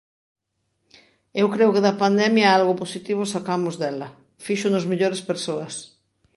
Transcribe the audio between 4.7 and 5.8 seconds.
mellores persoas.